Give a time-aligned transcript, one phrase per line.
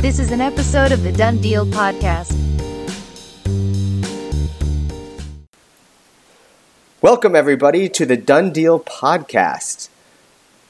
[0.00, 2.34] This is an episode of the Done Deal podcast.
[7.02, 9.90] Welcome, everybody, to the Done Deal podcast.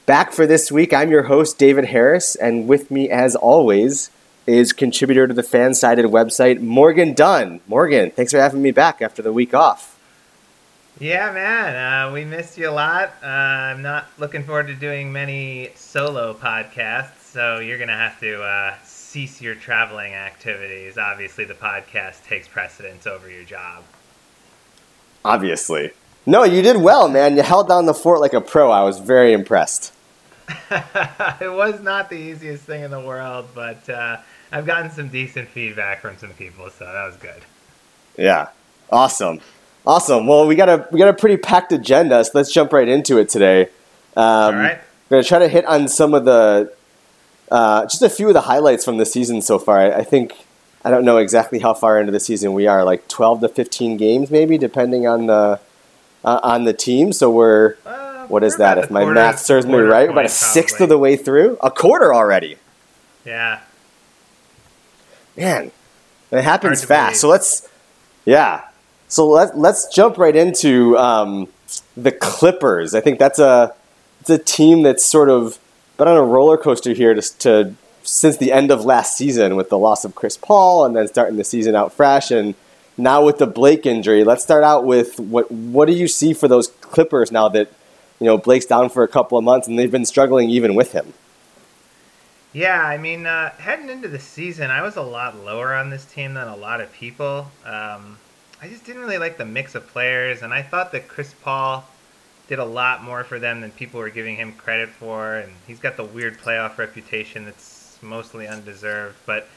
[0.05, 4.11] Back for this week, I'm your host, David Harris, and with me, as always,
[4.45, 7.61] is contributor to the fan sided website, Morgan Dunn.
[7.67, 9.97] Morgan, thanks for having me back after the week off.
[10.99, 13.13] Yeah, man, uh, we missed you a lot.
[13.23, 18.19] Uh, I'm not looking forward to doing many solo podcasts, so you're going to have
[18.19, 18.75] to uh,
[19.11, 20.97] cease your traveling activities.
[20.97, 23.83] Obviously, the podcast takes precedence over your job.
[25.25, 25.91] Obviously.
[26.25, 27.35] No, you did well, man.
[27.35, 28.71] You held down the fort like a pro.
[28.71, 29.93] I was very impressed.
[30.71, 34.17] it was not the easiest thing in the world, but uh,
[34.49, 37.41] I've gotten some decent feedback from some people, so that was good.
[38.17, 38.47] Yeah,
[38.89, 39.41] awesome.
[39.85, 40.25] Awesome.
[40.25, 43.17] Well, we got a we got a pretty packed agenda, so let's jump right into
[43.17, 43.63] it today.
[44.15, 44.79] Um, All right.
[45.09, 46.71] We're gonna try to hit on some of the
[47.51, 49.77] uh, just a few of the highlights from the season so far.
[49.77, 50.33] I, I, think
[50.85, 53.97] I don't know exactly how far into the season we are, like twelve to fifteen
[53.97, 55.59] games, maybe, depending on the
[56.23, 57.11] uh, on the team.
[57.11, 58.77] So we're uh, what is we're that?
[58.77, 61.69] If my quarter, math serves me right, about a sixth of the way through, a
[61.69, 62.57] quarter already.
[63.25, 63.59] Yeah.
[65.37, 65.71] Man,
[66.31, 67.21] it happens fast.
[67.21, 67.69] So let's,
[68.25, 68.67] yeah.
[69.07, 71.47] So let, let's jump right into um,
[71.95, 72.95] the Clippers.
[72.95, 73.73] I think that's a
[74.21, 75.57] it's a team that's sort of
[75.97, 79.69] been on a roller coaster here to, to since the end of last season with
[79.69, 82.55] the loss of Chris Paul and then starting the season out fresh and
[82.97, 84.23] now with the Blake injury.
[84.23, 87.71] Let's start out with what what do you see for those Clippers now that
[88.19, 90.93] you know Blake's down for a couple of months and they've been struggling even with
[90.93, 91.13] him.
[92.53, 96.03] Yeah, I mean, uh, heading into the season, I was a lot lower on this
[96.03, 97.49] team than a lot of people.
[97.65, 98.17] Um,
[98.61, 101.85] I just didn't really like the mix of players, and I thought that Chris Paul
[102.51, 105.79] did a lot more for them than people were giving him credit for, and he's
[105.79, 109.15] got the weird playoff reputation that's mostly undeserved.
[109.25, 109.47] But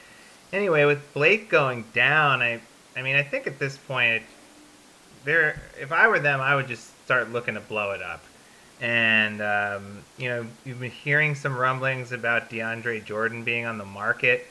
[0.53, 2.61] anyway, with Blake going down, I
[2.97, 4.23] I mean, I think at this point,
[5.25, 8.23] there if I were them, I would just start looking to blow it up.
[8.81, 13.85] And um, you know, you've been hearing some rumblings about DeAndre Jordan being on the
[13.85, 14.47] market.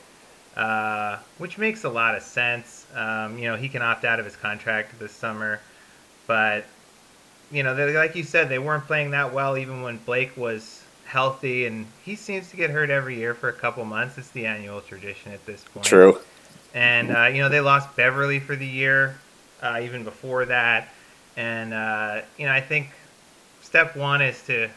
[0.54, 2.86] Uh, which makes a lot of sense.
[2.94, 5.60] Um, you know, he can opt out of his contract this summer,
[6.28, 6.64] but
[7.54, 11.66] you know, like you said, they weren't playing that well even when Blake was healthy,
[11.66, 14.18] and he seems to get hurt every year for a couple months.
[14.18, 15.86] It's the annual tradition at this point.
[15.86, 16.18] True.
[16.74, 19.16] And uh, you know, they lost Beverley for the year,
[19.62, 20.88] uh, even before that,
[21.36, 22.90] and uh, you know, I think
[23.62, 24.68] step one is to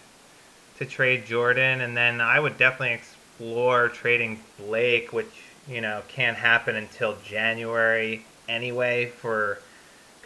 [0.77, 6.37] to trade Jordan, and then I would definitely explore trading Blake, which you know, can't
[6.37, 9.59] happen until January anyway for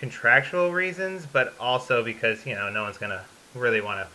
[0.02, 3.24] contractual reasons, but also because, you know, no one's going to
[3.56, 4.08] really want to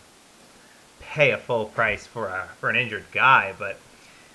[1.01, 3.79] pay a full price for a, for an injured guy, but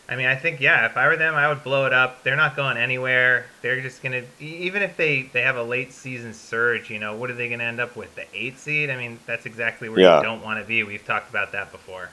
[0.08, 2.22] I mean, I think yeah, if I were them, I would blow it up.
[2.22, 3.46] They're not going anywhere.
[3.62, 7.16] They're just going to even if they they have a late season surge, you know,
[7.16, 8.14] what are they going to end up with?
[8.16, 8.90] The 8 seed?
[8.90, 10.18] I mean, that's exactly where yeah.
[10.18, 10.82] you don't want to be.
[10.82, 12.10] We've talked about that before.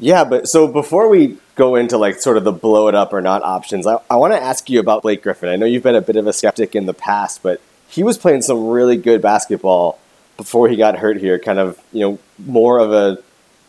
[0.00, 3.20] Yeah, but so before we go into like sort of the blow it up or
[3.20, 5.48] not options, I, I want to ask you about Blake Griffin.
[5.48, 8.18] I know you've been a bit of a skeptic in the past, but he was
[8.18, 9.98] playing some really good basketball
[10.36, 11.38] before he got hurt here.
[11.38, 13.22] Kind of, you know, more of a,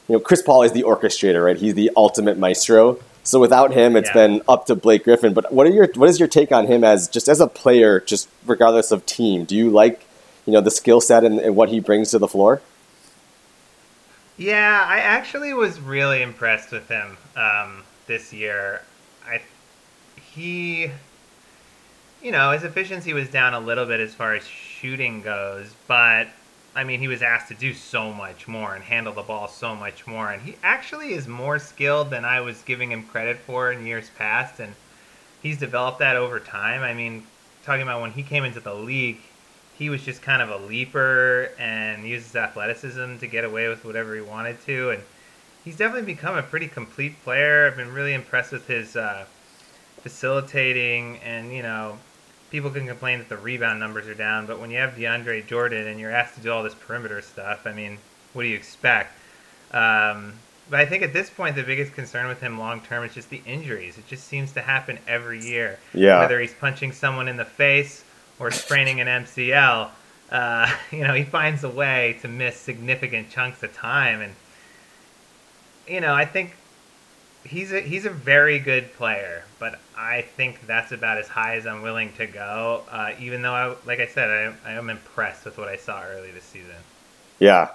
[0.08, 1.58] you know, Chris Paul is the orchestrator, right?
[1.58, 3.00] He's the ultimate maestro.
[3.24, 4.28] So without him, it's yeah.
[4.28, 5.34] been up to Blake Griffin.
[5.34, 8.00] But what are your what is your take on him as just as a player,
[8.00, 9.46] just regardless of team?
[9.46, 10.06] Do you like,
[10.46, 12.62] you know, the skill set and, and what he brings to the floor?
[14.38, 18.84] Yeah, I actually was really impressed with him um, this year.
[19.28, 19.42] I
[20.34, 20.92] he,
[22.22, 26.28] you know, his efficiency was down a little bit as far as shooting goes, but
[26.76, 29.76] I mean, he was asked to do so much more and handle the ball so
[29.76, 33.72] much more, and he actually is more skilled than I was giving him credit for
[33.72, 34.74] in years past, and
[35.42, 36.84] he's developed that over time.
[36.84, 37.24] I mean,
[37.64, 39.18] talking about when he came into the league,
[39.78, 44.14] he was just kind of a leaper and uses athleticism to get away with whatever
[44.14, 44.90] he wanted to.
[44.90, 45.04] And
[45.64, 47.68] he's definitely become a pretty complete player.
[47.68, 49.26] I've been really impressed with his uh,
[50.02, 51.20] facilitating.
[51.20, 51.98] And, you know,
[52.50, 55.88] people can complain that the rebound numbers are down, but when you have DeAndre Jordan
[55.88, 57.98] and you're asked to do all this perimeter stuff, I mean,
[58.34, 59.18] what do you expect?
[59.72, 60.34] Um,
[60.70, 63.30] but I think at this point, the biggest concern with him long term is just
[63.30, 63.98] the injuries.
[63.98, 65.80] It just seems to happen every year.
[65.94, 66.20] Yeah.
[66.20, 68.04] Whether he's punching someone in the face
[68.40, 69.90] or spraining an MCL,
[70.32, 74.22] uh, you know, he finds a way to miss significant chunks of time.
[74.22, 74.34] And,
[75.88, 76.56] you know, I think
[77.50, 81.66] he's a, he's a very good player, but I think that's about as high as
[81.68, 82.84] I'm willing to go.
[82.90, 84.30] Uh, even though, I, like I said,
[84.66, 86.76] I, I am impressed with what I saw early this season.
[87.40, 87.70] Yeah.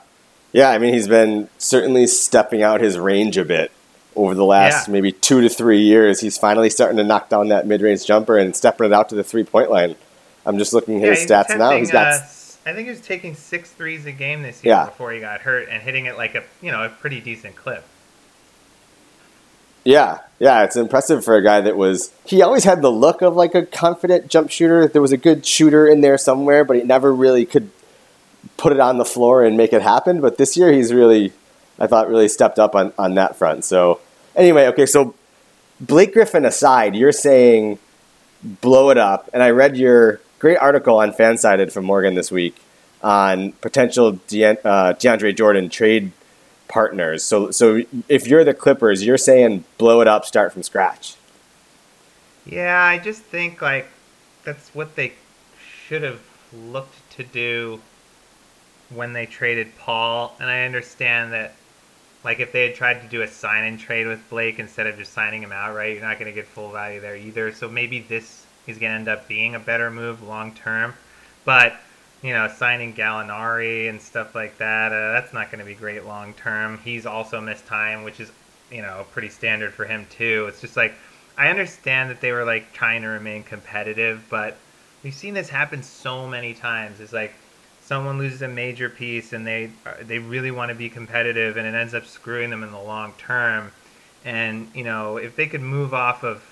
[0.52, 3.72] Yeah, I mean, he's been certainly stepping out his range a bit
[4.14, 4.92] over the last Yeah.
[4.92, 6.20] maybe two to three years.
[6.20, 9.16] He's finally starting to knock down that mid range jumper and stepping it out to
[9.16, 9.96] the three point line.
[10.46, 11.72] I'm just looking at his he's stats now.
[11.76, 12.18] He's got uh,
[12.66, 14.84] I think he was taking six threes a game this year Yeah.
[14.86, 17.84] before he got hurt and hitting it like a you know a pretty decent clip.
[19.84, 22.10] Yeah, yeah, it's impressive for a guy that was.
[22.24, 24.88] He always had the look of like a confident jump shooter.
[24.88, 27.70] There was a good shooter in there somewhere, but he never really could
[28.56, 30.20] put it on the floor and make it happen.
[30.20, 31.32] But this year, he's really,
[31.78, 33.64] I thought, really stepped up on, on that front.
[33.64, 34.00] So,
[34.34, 35.14] anyway, okay, so
[35.80, 37.78] Blake Griffin aside, you're saying
[38.42, 39.28] blow it up.
[39.32, 42.56] And I read your great article on Fansided from Morgan this week
[43.02, 46.12] on potential De- uh, DeAndre Jordan trade
[46.74, 47.22] partners.
[47.22, 51.14] So, so if you're the Clippers, you're saying blow it up, start from scratch.
[52.44, 53.86] Yeah, I just think like
[54.42, 55.12] that's what they
[55.86, 56.20] should have
[56.52, 57.80] looked to do
[58.90, 60.34] when they traded Paul.
[60.40, 61.54] And I understand that
[62.24, 64.98] like if they had tried to do a sign and trade with Blake instead of
[64.98, 67.52] just signing him outright, you're not going to get full value there either.
[67.52, 70.94] So maybe this is going to end up being a better move long term.
[71.44, 71.76] But
[72.24, 76.06] you know, signing Gallinari and stuff like that, uh, that's not going to be great
[76.06, 76.78] long term.
[76.82, 78.32] He's also missed time, which is,
[78.72, 80.46] you know, pretty standard for him too.
[80.48, 80.94] It's just like
[81.36, 84.56] I understand that they were like trying to remain competitive, but
[85.02, 86.98] we've seen this happen so many times.
[86.98, 87.34] It's like
[87.82, 91.66] someone loses a major piece and they uh, they really want to be competitive, and
[91.66, 93.70] it ends up screwing them in the long term.
[94.24, 96.42] And you know, if they could move off of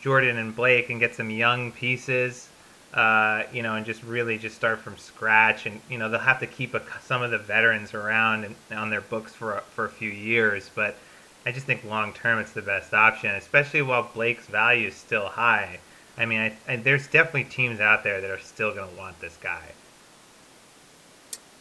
[0.00, 2.48] Jordan and Blake and get some young pieces
[2.96, 5.66] uh, you know, and just really just start from scratch.
[5.66, 8.88] And you know, they'll have to keep a, some of the veterans around and on
[8.88, 10.70] their books for a, for a few years.
[10.74, 10.96] But
[11.44, 15.26] I just think long term, it's the best option, especially while Blake's value is still
[15.26, 15.78] high.
[16.16, 19.20] I mean, I, I, there's definitely teams out there that are still going to want
[19.20, 19.62] this guy.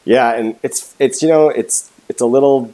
[0.05, 2.73] Yeah, and it's it's you know it's it's a little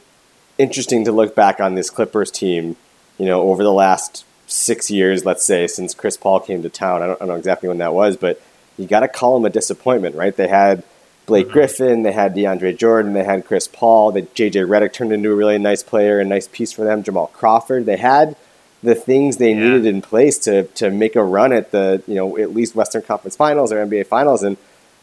[0.56, 2.76] interesting to look back on this Clippers team,
[3.18, 7.02] you know, over the last six years, let's say, since Chris Paul came to town.
[7.02, 8.40] I don't, I don't know exactly when that was, but
[8.78, 10.34] you got to call them a disappointment, right?
[10.36, 10.82] They had
[11.26, 11.52] Blake Mhm.
[11.52, 15.34] Griffin, they had DeAndre Jordan, they had Chris Paul, that JJ Redick turned into a
[15.34, 17.02] really nice player, a nice piece for them.
[17.02, 18.34] Jamal Crawford, they had
[18.82, 19.60] the things they Yeah.
[19.60, 23.02] needed in place to to make a run at the you know at least Western
[23.02, 24.56] Conference Finals or NBA Finals, and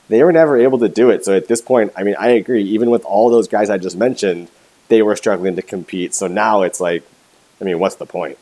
[0.10, 1.24] they were never able to do it.
[1.24, 2.64] So at this point, I mean, I agree.
[2.64, 4.50] Even with all those guys I just mentioned,
[4.90, 6.14] they were struggling to compete.
[6.16, 7.04] So now it's like,
[7.62, 8.38] I mean, what's the point?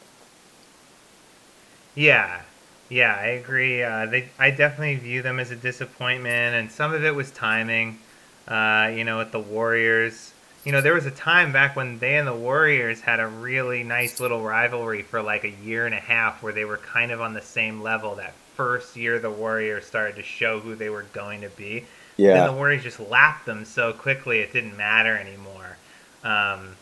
[1.96, 2.42] Yeah,
[2.90, 3.84] yeah, I agree.
[3.84, 8.00] Uh, they, I definitely view them as a disappointment, and some of it was timing.
[8.48, 12.16] Uh, you know, with the Warriors, you know, there was a time back when they
[12.16, 16.00] and the Warriors had a really nice little rivalry for like a year and a
[16.00, 18.16] half, where they were kind of on the same level.
[18.16, 21.86] That first year, the Warriors started to show who they were going to be.
[22.34, 25.78] Then Yeah, the Warriors just lapped them so quickly it didn't matter anymore.
[26.24, 26.76] Um,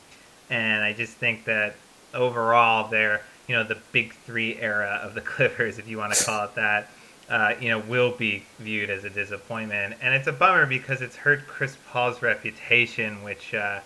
[0.50, 1.76] and I just think that
[2.14, 6.24] overall they're you know the big three era of the Clippers, if you want to
[6.24, 6.90] call it that,
[7.30, 11.16] uh, you know will be viewed as a disappointment, and it's a bummer because it's
[11.16, 13.80] hurt Chris Paul's reputation, which uh,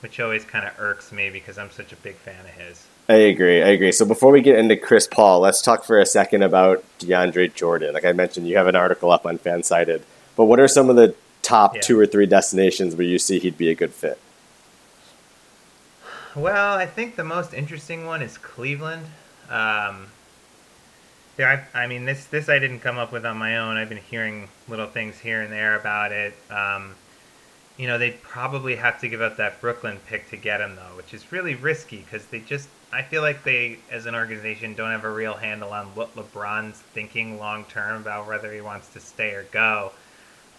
[0.00, 2.86] which always kind of irks me because I'm such a big fan of his.
[3.08, 3.60] I agree.
[3.60, 3.90] I agree.
[3.92, 7.92] So before we get into Chris Paul, let's talk for a second about DeAndre Jordan.
[7.92, 10.02] Like I mentioned, you have an article up on Fansided.
[10.36, 11.80] But what are some of the top Yeah.
[11.80, 14.18] two or three destinations where you see he'd be a good fit?
[16.36, 19.06] Well, I think the most interesting one is Cleveland.
[19.48, 20.06] Um,
[21.36, 23.76] there, I, I mean, this this I didn't come up with on my own.
[23.76, 26.34] I've been hearing little things here and there about it.
[26.48, 26.94] Um,
[27.76, 30.96] you know, they'd probably have to give up that Brooklyn pick to get him though,
[30.96, 32.68] which is really risky because they just.
[32.92, 36.78] I feel like they, as an organization, don't have a real handle on what LeBron's
[36.78, 39.92] thinking long term about whether he wants to stay or go.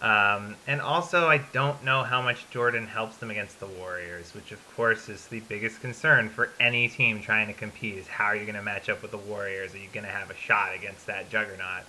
[0.02, 4.50] Um, and also, I don't know how much Jordan helps them against the Warriors, which
[4.50, 7.96] of course is the biggest concern for any team trying to compete.
[7.96, 9.74] Is how are you going to match up with the Warriors?
[9.74, 11.84] Are you going to have a shot against that juggernaut?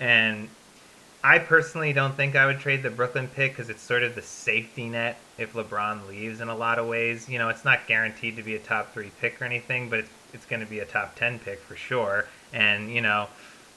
[0.00, 0.48] And
[1.22, 4.22] I personally don't think I would trade the Brooklyn pick because it's sort of the
[4.22, 7.28] safety net if LeBron leaves in a lot of ways.
[7.28, 10.10] You know, it's not guaranteed to be a top three pick or anything, but it's,
[10.34, 12.26] it's going to be a top 10 pick for sure.
[12.52, 13.28] And, you know,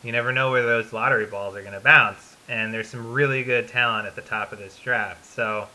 [0.04, 2.29] you never know where those lottery balls are going to bounce.
[2.50, 5.24] And there's some really good talent at the top of this draft.
[5.26, 5.68] So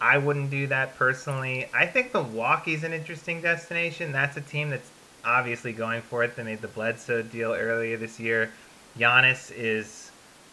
[0.00, 1.68] I wouldn't do that personally.
[1.74, 4.12] I think Milwaukee's an interesting destination.
[4.12, 4.90] That's a team that's
[5.24, 6.36] obviously going for it.
[6.36, 8.50] They made the Bledsoe deal earlier this year.
[8.98, 10.10] Giannis is,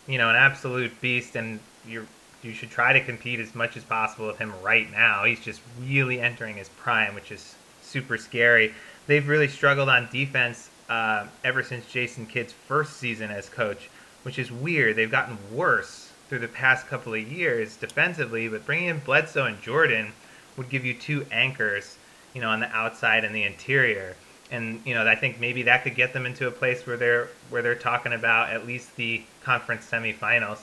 [0.08, 2.06] you know, an absolute beast, and you're
[2.44, 5.24] you should try to compete as much as possible with him right now.
[5.26, 8.74] He's just really entering his prime, which is super scary.
[9.08, 13.90] They've really struggled on defense uh, ever since Jason Kidd's first season as coach,
[14.24, 14.96] which is weird.
[14.96, 19.62] They've gotten worse through the past couple of years defensively, but bringing in Bledsoe and
[19.62, 20.14] Jordan
[20.58, 21.98] would give you two anchors,
[22.34, 24.16] you know, on the outside and the interior.
[24.52, 27.30] and you know I think maybe that could get them into a place where they're
[27.50, 30.60] where they're talking about at least the conference semifinals,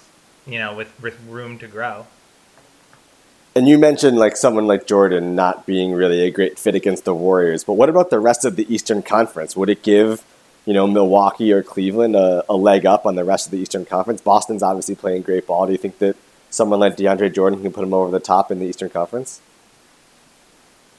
[0.46, 2.06] you know, with with room to grow.
[3.54, 7.14] And you mentioned like someone like Jordan not being really a great fit against the
[7.14, 9.56] Warriors, but what about the rest of the Eastern Conference?
[9.56, 10.24] Would it give
[10.68, 13.86] you know Milwaukee or Cleveland a, a leg up on the rest of the Eastern
[13.86, 14.20] Conference?
[14.20, 15.64] Boston's obviously playing great ball.
[15.64, 16.14] Do you think that
[16.50, 19.40] someone like DeAndre Jordan can put him over the top in the Eastern Conference?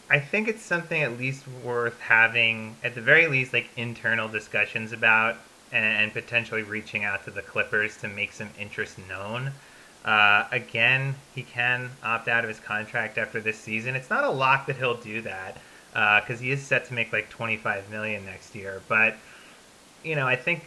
[0.09, 4.91] I think it's something at least worth having, at the very least, like internal discussions
[4.91, 5.35] about,
[5.71, 9.51] and, and potentially reaching out to the Clippers to make some interest known.
[10.03, 13.95] Uh, again, he can opt out of his contract after this season.
[13.95, 15.57] It's not a lock that he'll do that
[15.91, 18.81] because uh, he is set to make like 25 million next year.
[18.88, 19.15] But
[20.03, 20.65] you know, I think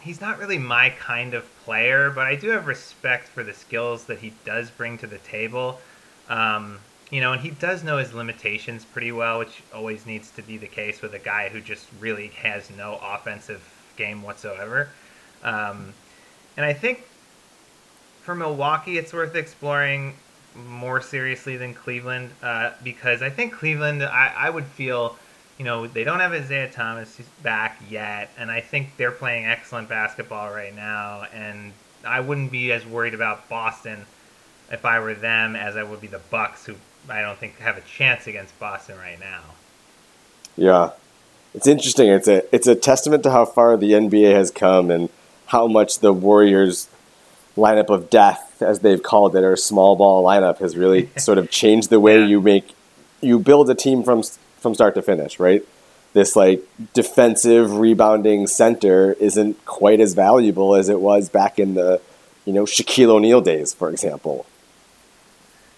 [0.00, 4.04] he's not really my kind of player, but I do have respect for the skills
[4.04, 5.80] that he does bring to the table.
[6.28, 6.78] Um,
[7.10, 10.56] you know, and he does know his limitations pretty well, which always needs to be
[10.56, 13.62] the case with a guy who just really has no offensive
[13.96, 14.88] game whatsoever.
[15.42, 15.94] Um,
[16.56, 17.04] and I think
[18.22, 20.14] for Milwaukee, it's worth exploring
[20.54, 25.16] more seriously than Cleveland uh, because I think Cleveland, I, I would feel,
[25.58, 29.88] you know, they don't have Isaiah Thomas back yet, and I think they're playing excellent
[29.88, 31.72] basketball right now, and
[32.04, 34.06] I wouldn't be as worried about Boston
[34.70, 36.74] if I were them as I would be the Bucks, who
[37.08, 39.42] I don't think have a chance against Boston right now.
[40.56, 40.90] Yeah,
[41.54, 42.08] it's interesting.
[42.08, 45.08] It's a it's a testament to how far the NBA has come and
[45.46, 46.88] how much the Warriors
[47.56, 51.50] lineup of death, as they've called it, or small ball lineup, has really sort of
[51.50, 52.26] changed the way yeah.
[52.26, 52.74] you make
[53.20, 54.22] you build a team from
[54.64, 55.38] from start to finish.
[55.38, 55.64] Right,
[56.12, 62.00] this like defensive rebounding center isn't quite as valuable as it was back in the
[62.44, 64.46] you know Shaquille O'Neal days, for example.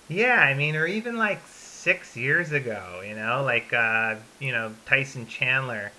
[0.08, 4.72] Yeah, I mean, or even like six years ago, you know, like uh, you know
[4.86, 5.92] Tyson Chandler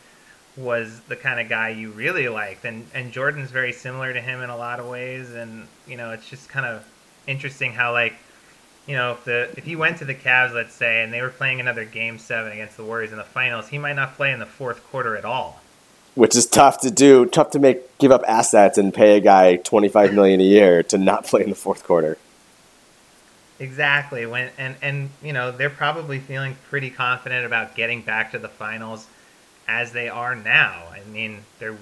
[0.56, 4.42] was the kind of guy you really liked, and and Jordan's very similar to him
[4.42, 6.86] in a lot of ways, and you know it's just kind of
[7.28, 8.14] interesting how like
[8.88, 11.30] you know if the if he went to the Cavs, let's say, and they were
[11.30, 14.40] playing another Game Seven against the Warriors in the finals, he might not play in
[14.40, 15.62] the fourth quarter at all.
[16.16, 19.58] Which is tough to do, tough to make, give up assets and pay a guy
[19.58, 22.18] twenty five million a year to not play in the fourth quarter.
[23.60, 24.26] Exactly.
[24.26, 28.50] When and and you know they're probably feeling pretty confident about getting back to the
[28.50, 29.08] finals
[29.68, 30.84] as they are now.
[30.92, 31.78] I mean, they're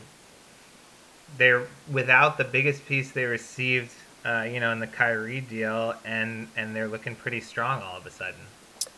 [1.37, 3.91] they're without the biggest piece they received,
[4.25, 8.05] uh, you know, in the Kyrie deal, and and they're looking pretty strong all of
[8.05, 8.41] a sudden.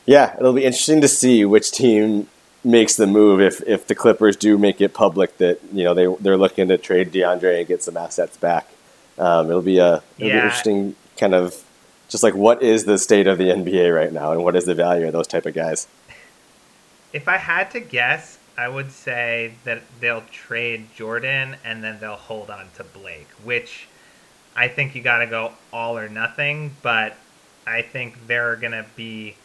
[0.05, 2.27] Yeah, it'll be interesting to see which team
[2.63, 6.07] makes the move if if the Clippers do make it public that you know they
[6.21, 8.69] they're looking to trade DeAndre and get some assets back.
[9.17, 10.33] Um, it'll be a it'll yeah.
[10.33, 11.63] be interesting kind of
[12.09, 14.75] just like what is the state of the NBA right now, and what is the
[14.75, 15.87] value of those type of guys?
[17.11, 22.15] If I had to guess, I would say that they'll trade Jordan and then they'll
[22.15, 23.87] hold on to Blake, which
[24.57, 26.75] I think you got to go all or nothing.
[26.81, 27.15] But
[27.65, 29.35] I think they're gonna be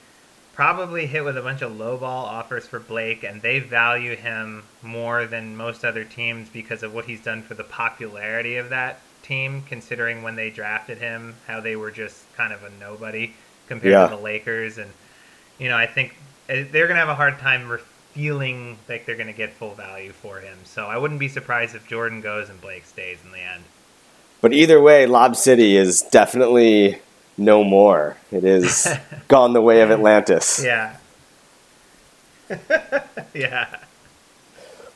[0.55, 5.27] probably hit with a bunch of lowball offers for Blake, and they value him more
[5.27, 9.63] than most other teams because of what he's done for the popularity of that team,
[9.63, 13.33] considering when they drafted him, how they were just kind of a nobody
[13.67, 14.09] compared yeah.
[14.09, 14.79] to the Lakers.
[14.79, 14.91] And,
[15.59, 16.15] you know, I think
[16.49, 17.79] eh, they're going to have a hard time
[18.13, 20.59] feeling like they're going to get full value for him.
[20.65, 23.63] So I wouldn't be surprised if Jordan goes and Blake stays in the end.
[24.43, 26.99] But either way, Lob City is definitely
[27.39, 28.17] no more.
[28.31, 28.89] It is
[29.29, 30.63] gone the way of Atlantis.
[30.63, 30.97] Yeah.
[33.35, 33.77] yeah.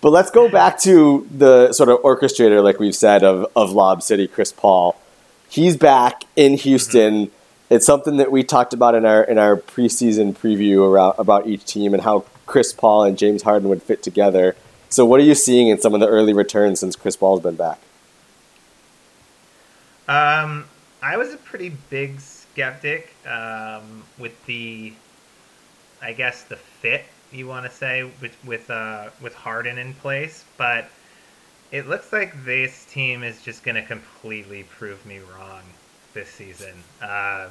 [0.00, 4.02] But let's go back to the sort of orchestrator, like we've said, of, of Lob
[4.02, 5.00] City, Chris Paul.
[5.48, 7.26] He's back in Houston.
[7.26, 7.32] Mm-hmm.
[7.70, 11.64] It's something that we talked about in our in our preseason preview around, about each
[11.64, 14.54] team and how Chris Paul and James Harden would fit together.
[14.88, 17.56] So, what are you seeing in some of the early returns since Chris Paul's been
[17.56, 17.80] back?
[20.08, 20.64] Um,
[21.02, 24.92] I was a pretty big skeptic um, with the,
[26.02, 30.44] I guess, the fit you want to say with with uh, with Harden in place,
[30.56, 30.88] but
[31.72, 35.62] it looks like this team is just going to completely prove me wrong
[36.14, 36.74] this season.
[37.02, 37.48] Uh,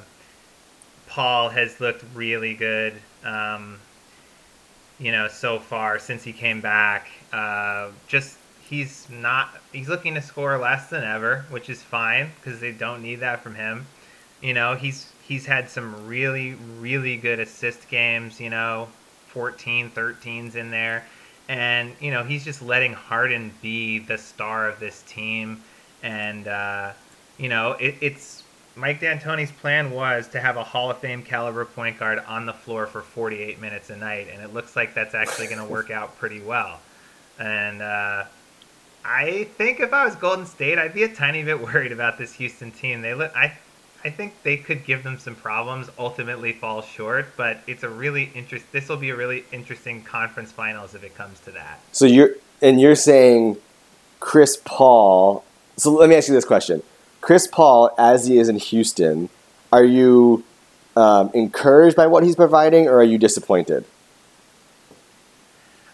[1.08, 2.94] Paul has looked really good,
[3.24, 3.78] um,
[5.00, 7.08] you know, so far since he came back.
[7.32, 8.38] Uh, just
[8.70, 13.02] he's not he's looking to score less than ever, which is fine because they don't
[13.02, 13.86] need that from him.
[14.42, 18.40] You know, he's he's had some really really good assist games.
[18.40, 18.88] You know,
[19.36, 21.06] 14, 13s in there.
[21.50, 25.62] And, you know, he's just letting Harden be the star of this team.
[26.02, 26.94] And, uh,
[27.38, 28.44] you know, it, it's
[28.76, 32.54] Mike D'Antoni's plan was to have a Hall of Fame caliber point guard on the
[32.54, 35.92] floor for 48 minutes a night, and it looks like that's actually going to work
[35.92, 36.80] out pretty well.
[37.38, 38.26] And uh,
[39.08, 42.34] I think if I was Golden State, I'd be a tiny bit worried about this
[42.34, 43.02] Houston team.
[43.02, 43.54] They look, I,
[44.04, 45.90] I think they could give them some problems.
[46.00, 48.66] Ultimately, fall short, but it's a really interest.
[48.72, 51.80] This will be a really interesting conference finals if it comes to that.
[51.92, 52.32] So you're
[52.62, 53.58] and you're saying
[54.20, 55.44] Chris Paul.
[55.78, 56.82] So let me ask you this question:
[57.22, 59.30] Chris Paul, as he is in Houston,
[59.72, 60.44] are you
[60.96, 63.86] um, encouraged by what he's providing, or are you disappointed?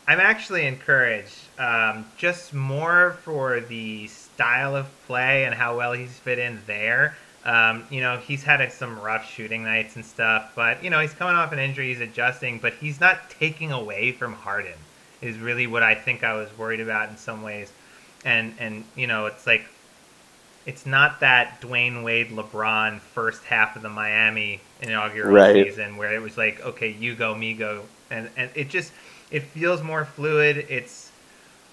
[0.07, 6.19] I'm actually encouraged, um, just more for the style of play and how well he's
[6.19, 7.17] fit in there.
[7.43, 10.99] Um, you know, he's had a, some rough shooting nights and stuff, but you know,
[11.01, 14.87] he's coming off an injury, he's adjusting, but he's not taking away from Harden.
[15.21, 17.73] Is really what I think I was worried about in some ways,
[18.23, 19.65] and and you know, it's like
[20.65, 25.55] it's not that Dwyane Wade LeBron first half of the Miami inaugural Right.
[25.55, 28.93] season where it was like, okay, you go, me go, and and it just
[29.31, 30.57] it feels more fluid.
[30.69, 31.10] It's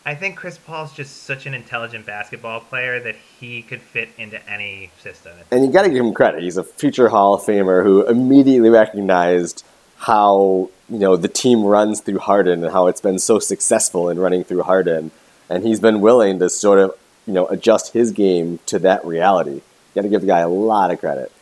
[0.07, 4.41] I think Chris Paul's just such an intelligent basketball player that he could fit into
[4.49, 5.33] any system.
[5.51, 6.43] And you got to give him credit.
[6.43, 9.65] He's a future Hall of Famer who immediately recognized
[9.99, 14.19] how you know the team runs through Harden and how it's been so successful in
[14.19, 15.11] running through Harden,
[15.51, 16.95] and he's been willing to sort of
[17.27, 19.55] you know adjust his game to that reality.
[19.55, 19.63] You
[19.95, 21.33] got to give the guy a lot of credit.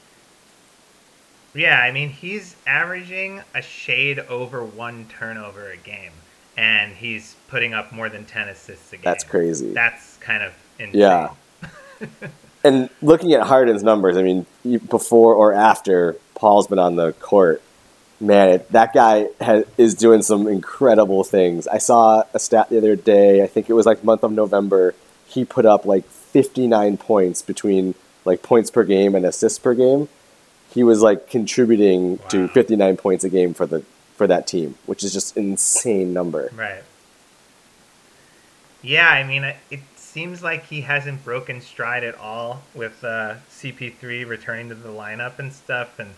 [1.55, 6.13] Yeah, I mean he's averaging a shade over one turnover a game,
[6.57, 9.05] and he's putting up more than ten assists a game.
[9.05, 9.73] That's crazy.
[9.73, 11.01] That's kind of insane.
[11.01, 11.31] Yeah.
[12.67, 14.45] And looking at Harden's numbers, I mean,
[14.89, 17.63] before or after Paul's been on the court,
[18.21, 21.69] man, it, that guy has, is doing some incredible things.
[21.69, 23.41] I saw a stat the other day.
[23.45, 24.97] I think it was like month of November.
[25.29, 27.95] He put up like 59 points between
[28.25, 30.09] like points per game and assists per game.
[30.71, 33.85] He was like contributing to 59 points a game for the
[34.17, 36.51] for that team, which is just insane number.
[36.57, 36.83] Right.
[38.83, 44.27] Yeah, I mean, it seems like he hasn't broken stride at all with uh, CP3
[44.27, 45.99] returning to the lineup and stuff.
[45.99, 46.15] And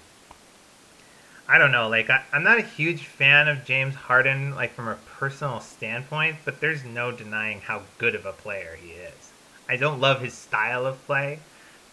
[1.49, 4.87] I don't know, like I, I'm not a huge fan of James Harden, like from
[4.87, 9.33] a personal standpoint, but there's no denying how good of a player he is.
[9.69, 11.41] I don't love his style of play,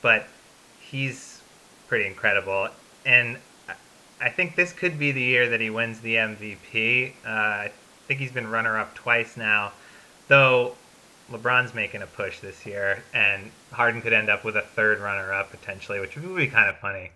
[0.02, 0.28] but
[0.80, 1.41] he's
[1.88, 2.70] pretty incredible.
[3.06, 3.38] And
[4.21, 7.13] I- think this could be the year that he wins the MVP.
[7.25, 7.71] Uh, I
[8.08, 9.71] think he's been runner up twice now,
[10.28, 10.75] though
[11.32, 15.34] LeBron's making a push this year, and Harden could end up with a third runner
[15.34, 17.12] up potentially, which would be kind of funny.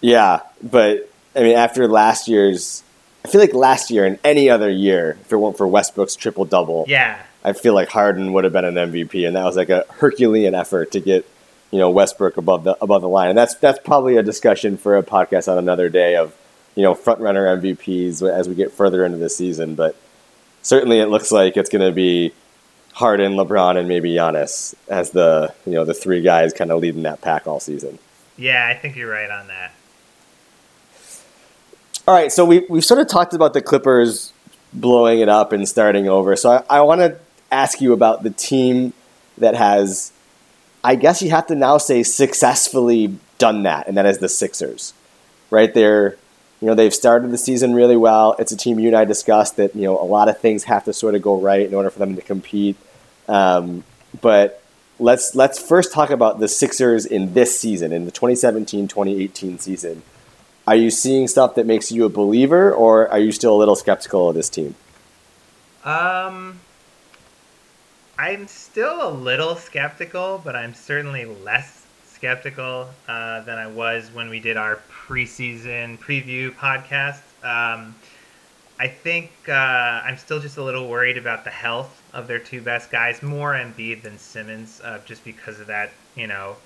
[0.00, 2.82] Yeah, but I mean, after last year's,
[3.24, 6.44] I feel like last year and any other year, if it weren't for Westbrook's triple
[6.44, 9.70] double, Yeah, I feel like Harden would have been an MVP, and that was like
[9.70, 11.24] a Herculean effort to get
[11.70, 14.96] you know Westbrook above the above the line, and that's that's probably a discussion for
[14.96, 16.34] a podcast on another day of
[16.74, 19.96] you know front runner MVPs as we get further into the season, but
[20.62, 22.32] certainly it looks like it's going to be
[22.92, 27.02] Harden, LeBron, and maybe Giannis as the you know the three guys kind of leading
[27.02, 27.98] that pack all season.
[28.36, 29.72] yeah, I think you're right on that.
[32.06, 34.32] All right, so we we've sort of talked about the Clippers
[34.72, 36.36] blowing it up and starting over.
[36.36, 37.18] So I, I want to
[37.50, 38.92] ask you about the team
[39.38, 40.12] that has,
[40.82, 44.94] I guess you have to now say, successfully done that, and that is the Sixers.
[45.50, 46.16] Right there,
[46.60, 48.34] you know they've started the season really well.
[48.38, 50.84] It's a team you and I discussed that you know a lot of things have
[50.84, 52.76] to sort of go right in order for them to compete.
[53.28, 53.84] Um,
[54.20, 54.62] but
[54.98, 60.02] let's let's first talk about the Sixers in this season, in the 2017-2018 season.
[60.66, 63.76] Are you seeing stuff that makes you a believer, or are you still a little
[63.76, 64.74] skeptical of this team?
[65.84, 66.60] Um,
[68.18, 74.28] I'm still a little skeptical, but I'm certainly less skeptical uh, than I was when
[74.28, 77.22] we did our preseason preview podcast.
[77.44, 77.94] Um,
[78.80, 82.60] I think uh, I'm still just a little worried about the health of their two
[82.60, 86.56] best guys, more Embiid than Simmons, uh, just because of that, you know,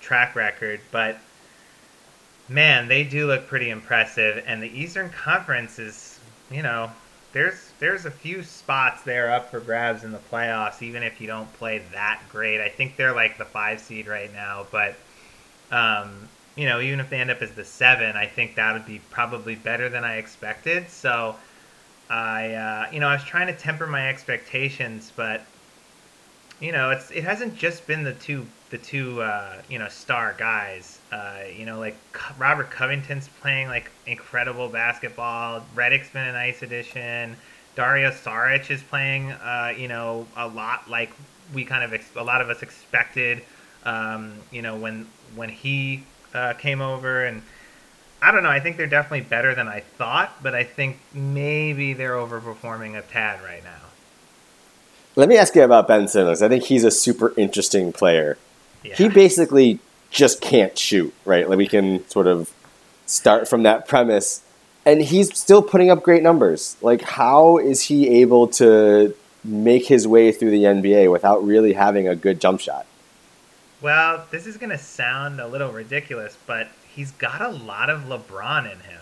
[0.00, 0.80] track record.
[0.90, 1.18] But
[2.48, 6.18] man, they do look pretty impressive, and the Eastern Conference is,
[6.50, 6.90] you know,
[7.34, 11.26] there's there's a few spots there up for grabs in the playoffs, even if you
[11.26, 12.60] don't play that great.
[12.62, 15.00] I think they're like the five seed right now, but
[15.70, 18.86] um, you know, even if they end up as the seven, I think that would
[18.86, 20.90] be probably better than I expected.
[20.90, 21.38] So
[22.10, 25.53] I, uh, you know, I was trying to temper my expectations, but
[26.60, 30.34] you know, it's it hasn't just been the two the two uh, you know star
[30.38, 31.00] guys.
[31.12, 31.96] Uh, you know, like
[32.38, 35.68] Robert Covington's playing like incredible basketball.
[35.74, 37.36] Redick's been a nice addition.
[37.76, 41.12] Dario Saric is playing, uh, you know, a lot like
[41.52, 43.42] we kind of ex- a lot of us expected.
[43.82, 47.42] Um, you know, when when he uh, came over, and
[48.22, 48.50] I don't know.
[48.50, 53.02] I think they're definitely better than I thought, but I think maybe they're overperforming a
[53.02, 53.93] tad right now.
[55.16, 56.42] Let me ask you about Ben Simmons.
[56.42, 58.36] I think he's a super interesting player.
[58.82, 58.94] Yeah.
[58.96, 59.78] He basically
[60.10, 61.48] just can't shoot, right?
[61.48, 62.52] Like we can sort of
[63.06, 64.42] start from that premise.
[64.86, 66.76] And he's still putting up great numbers.
[66.82, 72.06] Like, how is he able to make his way through the NBA without really having
[72.06, 72.86] a good jump shot?
[73.80, 78.02] Well, this is going to sound a little ridiculous, but he's got a lot of
[78.02, 79.00] LeBron in him.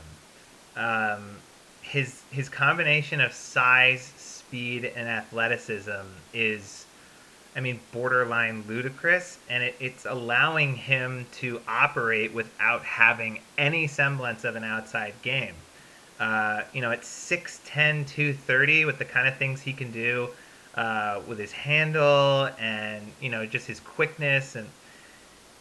[0.77, 1.37] Um,
[1.83, 4.13] his his combination of size,
[4.53, 6.85] speed, and athleticism is,
[7.57, 14.45] I mean, borderline ludicrous, and it, it's allowing him to operate without having any semblance
[14.45, 15.55] of an outside game.
[16.21, 20.29] Uh, you know, at 6'10", 230, with the kind of things he can do
[20.75, 24.55] uh, with his handle and, you know, just his quickness.
[24.55, 24.69] And,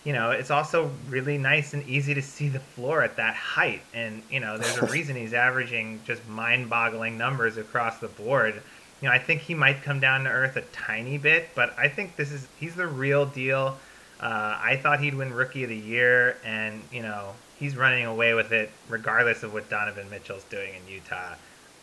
[0.04, 3.84] you know, it's also really nice and easy to see the floor at that height.
[3.93, 8.62] And, you know, there's a reason he's averaging just mind-boggling numbers across the board.
[9.02, 11.88] You know, I think he might come down to earth a tiny bit, but I
[11.88, 13.78] think this is, he's the real deal.
[14.20, 18.36] Uh, I thought he'd win Rookie of the Year, and, you know, he's running away
[18.36, 21.34] with it regardless of what Donovan Mitchell's doing in Utah.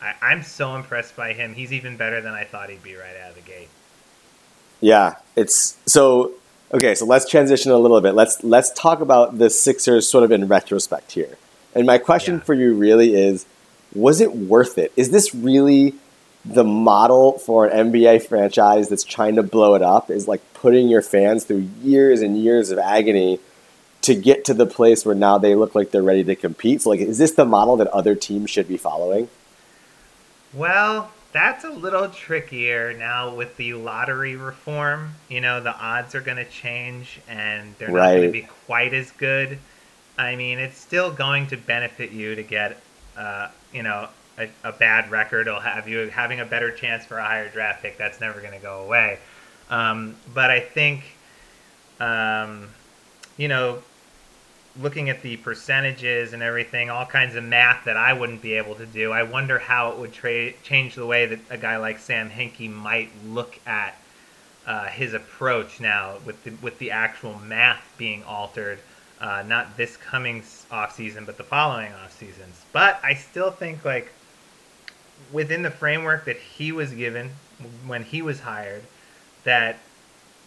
[0.01, 1.53] I, I'm so impressed by him.
[1.53, 3.67] He's even better than I thought he'd be right out of the gate.
[4.79, 6.31] Yeah, it's so
[6.73, 6.95] okay.
[6.95, 8.13] So let's transition a little bit.
[8.13, 11.37] Let's let's talk about the Sixers sort of in retrospect here.
[11.75, 12.43] And my question Yeah.
[12.43, 13.45] for you really is:
[13.93, 14.93] Was it worth it?
[14.95, 15.95] Is this really
[16.53, 20.09] the model for an NBA franchise that's trying to blow it up?
[20.09, 23.39] Is like putting your fans through years and years of agony
[24.01, 26.81] to get to the place where now they look like they're ready to compete.
[26.81, 29.29] So, like, is this the model that other teams should be following?
[30.53, 35.11] Well, that's a little trickier now with the lottery reform.
[35.27, 38.93] You know, the odds are going to change and they're not going to be quite
[38.93, 39.59] as good.
[40.17, 42.81] I mean, it's still going to benefit you to get,
[43.17, 44.09] uh, you know,
[44.39, 45.47] a, a bad record.
[45.47, 47.97] It'll have you having a better chance for a higher draft pick.
[47.97, 49.19] That's never going to go away.
[49.69, 51.03] Um, but I think,
[51.99, 52.69] um,
[53.37, 53.83] you know,
[54.81, 58.75] looking at the percentages and everything, all kinds of math that I wouldn't be able
[58.75, 59.11] to do.
[59.11, 62.71] I wonder how it would tra- change the way that a guy like Sam Hinkie
[62.71, 63.95] might look at
[64.65, 68.79] uh, his approach now with the, with the actual math being altered.
[69.19, 72.63] Uh, not this coming off season, but the following off seasons.
[72.71, 74.13] But I still think like
[75.31, 77.31] within the framework that he was given
[77.85, 78.83] when he was hired,
[79.43, 79.77] that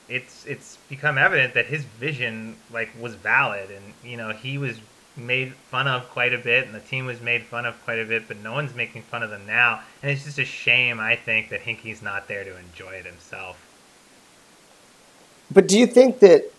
[0.09, 3.71] it's it's become evident that his vision like was valid.
[3.71, 4.79] And you know he was
[5.17, 8.05] made fun of quite a bit and the team was made fun of quite a
[8.07, 9.81] bit but no one's making fun of them now.
[10.03, 13.59] And it's just a shame i think that hinkie's not there to enjoy it himself.
[15.53, 16.51] But do you think that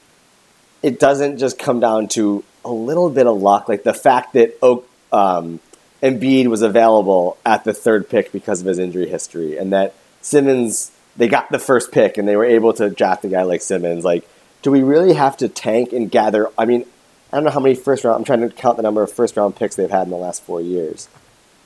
[0.84, 4.58] it doesn't just come down to a little bit of luck, like the fact that
[4.62, 5.60] Oak, um,
[6.03, 10.91] Embiid was available at the third pick because of his injury history, and that Simmons
[11.15, 14.03] they got the first pick and they were able to draft a guy like Simmons?
[14.03, 14.27] Like,
[14.61, 16.49] do we really have to tank and gather?
[16.57, 16.85] I mean,
[17.31, 18.17] I don't know how many first round.
[18.17, 20.43] I'm trying to count the number of first round picks they've had in the last
[20.43, 21.07] four years.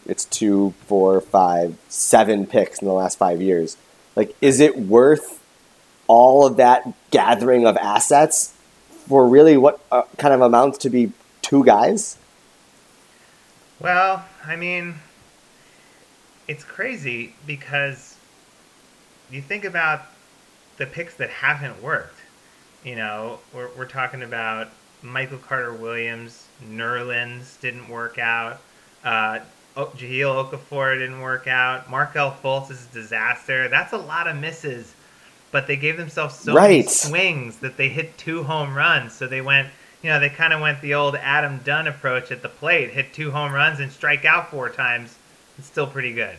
[0.05, 3.77] It's two, four, five, seven picks in the last five years.
[4.15, 5.43] Like, is it worth
[6.07, 8.53] all of that gathering of assets
[9.07, 12.17] for really what uh, kind of amounts to be two guys?
[13.79, 14.95] Well, I mean,
[16.47, 18.15] it's crazy because
[19.31, 20.01] you think about
[20.77, 22.17] the picks that haven't worked.
[22.83, 24.69] You know, we're, we're talking about
[25.03, 28.59] Michael Carter Williams, Nerlens didn't work out.
[29.03, 29.39] Uh,
[29.75, 31.89] o- Jahlil Okafor didn't work out.
[31.89, 33.67] Markelle Fultz is a disaster.
[33.67, 34.93] That's a lot of misses.
[35.51, 36.89] But they gave themselves so many Right.
[36.89, 39.13] swings that they hit two home runs.
[39.13, 39.69] So they went,
[40.07, 43.11] you know, they kind of went the old Adam Dunn approach at the plate, hit
[43.11, 45.13] two home runs and strike out four times.
[45.57, 46.37] It's still pretty good.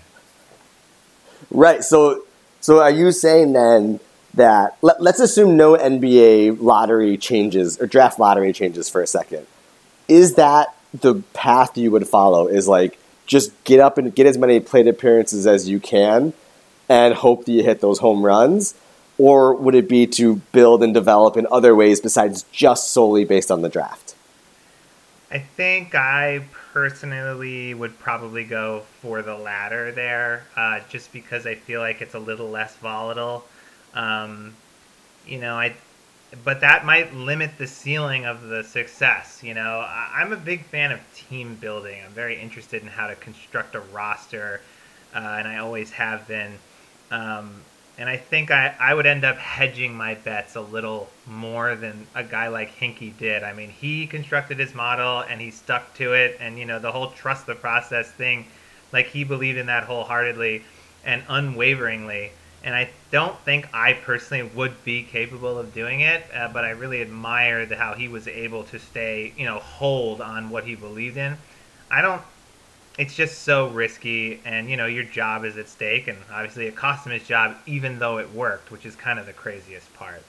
[1.50, 1.84] Right.
[1.84, 2.24] So,
[2.62, 4.00] so are you saying then
[4.32, 9.46] that let, let's assume no NBA lottery changes or draft lottery changes for a second?
[10.08, 12.46] Is that the path you would follow?
[12.46, 16.32] Is like just get up and get as many plate appearances as you can,
[16.88, 18.72] and hope that you hit those home runs,
[19.18, 23.50] or would it be to build and develop in other ways besides just solely based
[23.50, 24.14] on the draft?
[25.30, 31.54] I think I personally would probably go for the latter there, uh, just because I
[31.54, 33.44] feel like it's a little less volatile.
[33.92, 34.54] Um,
[35.26, 35.74] you know, I,
[36.44, 39.40] but that might limit the ceiling of the success.
[39.42, 42.00] You know, I, I'm a big fan of team building.
[42.02, 44.62] I'm very interested in how to construct a roster,
[45.14, 46.52] uh, and I always have been.
[47.10, 47.50] Um,
[47.98, 52.06] and I think I, I would end up hedging my bets a little more than
[52.14, 53.42] a guy like Hinkie did.
[53.42, 56.92] I mean, he constructed his model and he stuck to it, and you know the
[56.92, 58.46] whole trust the process thing,
[58.92, 60.62] like he believed in that wholeheartedly
[61.04, 62.30] and unwaveringly.
[62.62, 66.70] And I don't think I personally would be capable of doing it, uh, but I
[66.70, 70.74] really admire the, how he was able to stay, you know, hold on what he
[70.74, 71.36] believed in.
[71.90, 72.22] I don't
[72.98, 76.74] it's just so risky and you know your job is at stake and obviously it
[76.74, 80.22] cost him his job even though it worked which is kind of the craziest part.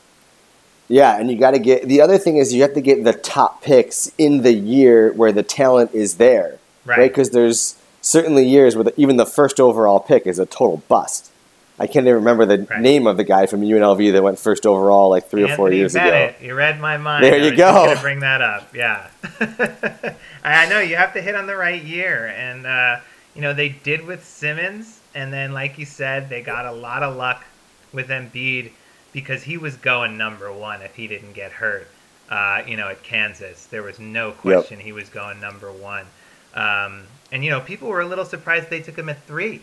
[0.87, 3.13] Yeah and you got to get the other thing is you have to get the
[3.13, 7.09] top picks in the year where the talent is there right?
[7.09, 7.33] Because right?
[7.33, 11.31] there's certainly years where the, even the first overall pick is a total bust
[11.79, 12.81] I can't even remember the right.
[12.81, 15.71] name of the guy from UNLV that went first overall like three Anthony or four
[15.71, 16.37] years Bennett.
[16.37, 16.45] ago.
[16.45, 17.23] You read my mind.
[17.23, 17.95] There you go.
[18.01, 18.75] bring that up.
[18.75, 19.09] Yeah.
[20.43, 22.99] I know you have to hit on the right year, and uh,
[23.33, 27.01] you know they did with Simmons, and then like you said, they got a lot
[27.01, 27.45] of luck
[27.93, 28.71] with Embiid
[29.13, 31.87] because he was going number one if he didn't get hurt.
[32.29, 34.85] Uh, you know, at Kansas, there was no question yep.
[34.85, 36.05] he was going number one.
[36.53, 39.61] Um, and you know, people were a little surprised they took him at three.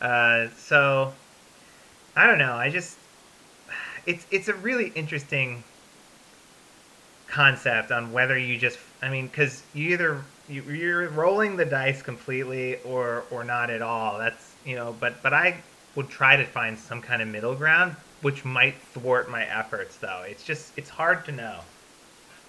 [0.00, 1.12] Uh, so
[2.14, 2.54] I don't know.
[2.54, 2.98] I just
[4.06, 5.62] it's it's a really interesting
[7.28, 12.02] concept on whether you just I mean because you either you, you're rolling the dice
[12.02, 14.18] completely or or not at all.
[14.18, 14.94] That's you know.
[14.98, 15.62] But but I
[15.94, 19.96] would try to find some kind of middle ground, which might thwart my efforts.
[19.96, 21.60] Though it's just it's hard to know.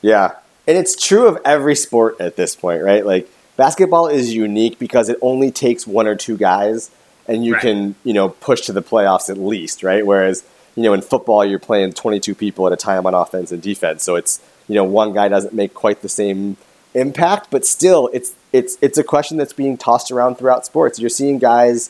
[0.01, 0.33] Yeah,
[0.67, 3.05] and it's true of every sport at this point, right?
[3.05, 6.91] Like basketball is unique because it only takes one or two guys
[7.27, 7.61] and you right.
[7.61, 10.05] can you know push to the playoffs at least, right?
[10.05, 10.43] Whereas
[10.75, 14.03] you know in football you're playing 22 people at a time on offense and defense,
[14.03, 16.57] so it's you know one guy doesn't make quite the same
[16.93, 20.99] impact, but still it's it's it's a question that's being tossed around throughout sports.
[20.99, 21.89] You're seeing guys.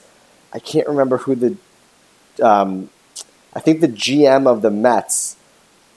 [0.54, 1.58] I can't remember who the.
[2.42, 2.90] Um,
[3.54, 5.36] I think the GM of the Mets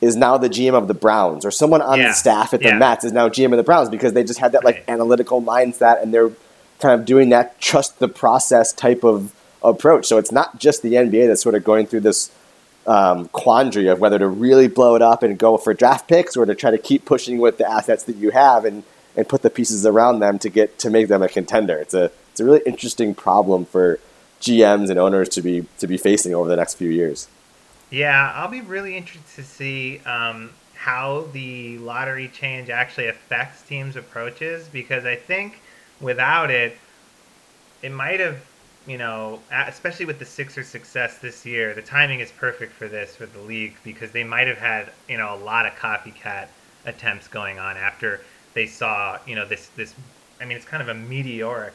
[0.00, 2.08] is now the GM of the Browns, or someone on yeah.
[2.08, 2.78] the staff at the yeah.
[2.78, 4.84] Mets is now GM of the Browns because they just had that like right.
[4.88, 6.30] analytical mindset and they're
[6.80, 10.06] kind of doing that trust the process type of approach.
[10.06, 12.30] So it's not just the NBA that's sort of going through this
[12.86, 16.46] um, quandary of whether to really blow it up and go for draft picks or
[16.46, 18.82] to try to keep pushing with the assets that you have and,
[19.16, 21.78] and put the pieces around them to get to make them a contender.
[21.78, 23.98] It's a it's a really interesting problem for
[24.40, 27.28] GMs and owners to be to be facing over the next few years.
[27.90, 33.96] Yeah, I'll be really interested to see um, how the lottery change actually affects teams'
[33.96, 35.60] approaches because I think
[36.00, 36.76] without it,
[37.82, 38.38] it might have,
[38.86, 43.16] you know, especially with the Sixers' success this year, the timing is perfect for this
[43.16, 46.48] for the league because they might have had, you know, a lot of copycat
[46.86, 48.20] attempts going on after
[48.54, 49.94] they saw, you know, this this.
[50.40, 51.74] I mean, it's kind of a meteoric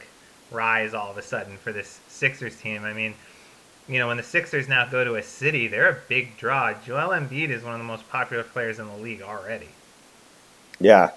[0.51, 2.83] rise all of a sudden for this Sixers team.
[2.83, 3.13] I mean,
[3.87, 6.73] you know, when the Sixers now go to a city, they're a big draw.
[6.73, 9.69] Joel Embiid is one of the most popular players in the league already.
[10.79, 11.11] Yeah,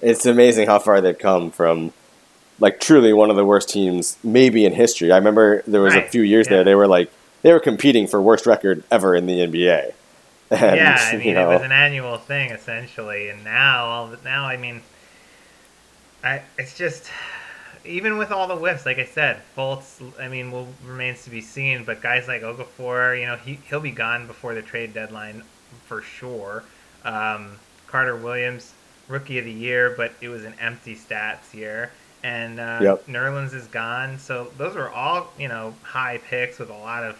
[0.00, 1.92] it's amazing how far they've come from
[2.58, 5.12] like truly one of the worst teams maybe in history.
[5.12, 6.04] I remember there was right.
[6.04, 6.56] a few years yeah.
[6.56, 7.10] there they were like
[7.42, 9.92] they were competing for worst record ever in the NBA.
[10.48, 14.06] And, yeah, I mean you know, it was an annual thing essentially, and now all
[14.06, 14.80] the, now I mean,
[16.22, 17.10] I it's just
[17.84, 20.00] even with all the whiffs, like I said, Fultz.
[20.20, 21.84] I mean, will remains to be seen.
[21.84, 25.42] But guys like Okafor, you know, he he'll be gone before the trade deadline
[25.86, 26.62] for sure.
[27.04, 27.56] Um,
[27.86, 28.72] Carter Williams,
[29.08, 31.90] rookie of the year, but it was an empty stats year.
[32.22, 33.06] And uh, yep.
[33.06, 37.16] Nerlens is gone, so those were all you know high picks with a lot of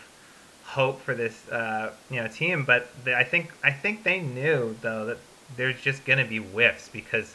[0.65, 2.65] hope for this uh, you know team.
[2.65, 5.19] But they, I think I think they knew though that
[5.57, 7.35] there's just going to be whiffs because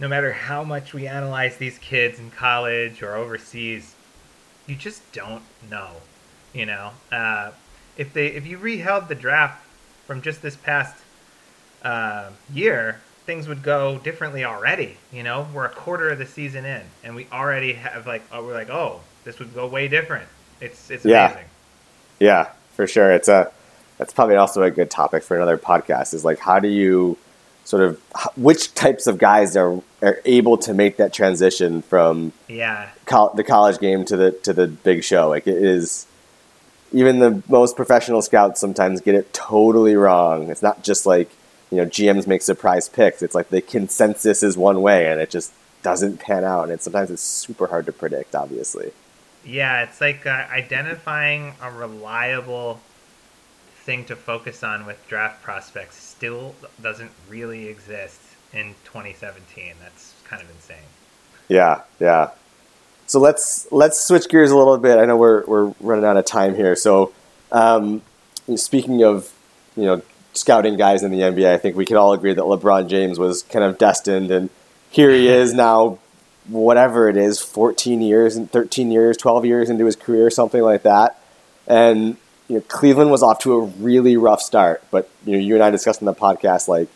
[0.00, 3.94] no matter how much we analyze these kids in college or overseas,
[4.66, 5.90] you just don't know.
[6.54, 7.50] You know, uh,
[7.96, 9.64] if they if you reheld the draft
[10.06, 10.96] from just this past
[11.82, 14.96] uh, year, things would go differently already.
[15.12, 18.42] You know, we're a quarter of the season in, and we already have like oh,
[18.42, 20.26] we're like oh, this would go way different.
[20.62, 21.44] It's it's amazing.
[22.18, 23.12] Yeah, yeah, for sure.
[23.12, 23.52] It's a
[23.98, 26.14] that's probably also a good topic for another podcast.
[26.14, 27.18] Is like how do you
[27.64, 28.00] sort of
[28.34, 33.44] which types of guys are are able to make that transition from yeah col- the
[33.44, 35.28] college game to the to the big show.
[35.28, 36.06] Like it is
[36.92, 40.48] even the most professional scouts sometimes get it totally wrong.
[40.48, 41.28] It's not just like
[41.70, 43.22] you know GMs make surprise picks.
[43.22, 45.52] It's like the consensus is one way, and it just
[45.82, 46.70] doesn't pan out.
[46.70, 48.34] And sometimes it's super hard to predict.
[48.34, 48.92] Obviously.
[49.44, 52.80] Yeah, it's like uh, identifying a reliable
[53.76, 58.20] thing to focus on with draft prospects still doesn't really exist
[58.52, 59.72] in 2017.
[59.80, 60.76] That's kind of insane.
[61.48, 62.30] Yeah, yeah.
[63.06, 64.98] so let's let's switch gears a little bit.
[64.98, 66.76] I know we're we're running out of time here.
[66.76, 67.12] So
[67.50, 68.02] um,
[68.56, 69.32] speaking of
[69.76, 70.02] you know
[70.38, 73.42] scouting guys in the NBA, I think we can all agree that LeBron James was
[73.42, 74.50] kind of destined, and
[74.90, 75.98] here he is now,
[76.46, 80.82] whatever it is, 14 years and 13 years, 12 years into his career, something like
[80.82, 81.20] that.
[81.66, 82.16] And
[82.48, 85.62] you know, Cleveland was off to a really rough start, but you know, you and
[85.62, 86.88] I discussed in the podcast like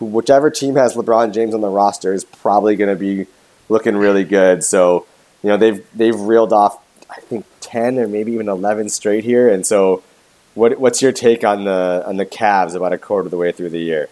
[0.00, 3.26] whichever team has LeBron James on the roster is probably going to be
[3.68, 4.64] looking really good.
[4.64, 5.06] So,
[5.42, 9.48] you know, they've they've reeled off I think 10 or maybe even 11 straight here,
[9.48, 10.02] and so
[10.54, 13.52] what what's your take on the on the Cavs about a quarter of the way
[13.52, 14.08] through the year?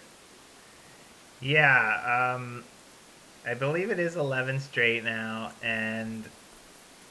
[1.40, 2.64] Yeah, um,
[3.46, 6.24] I believe it is 11 straight now, and